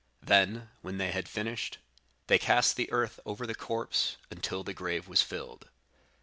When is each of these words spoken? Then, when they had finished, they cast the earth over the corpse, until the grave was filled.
Then, 0.23 0.71
when 0.81 0.97
they 0.97 1.11
had 1.11 1.29
finished, 1.29 1.77
they 2.25 2.39
cast 2.39 2.75
the 2.75 2.91
earth 2.91 3.19
over 3.23 3.45
the 3.45 3.53
corpse, 3.53 4.17
until 4.31 4.63
the 4.63 4.73
grave 4.73 5.07
was 5.07 5.21
filled. 5.21 5.67